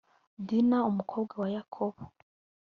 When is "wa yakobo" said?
1.41-1.99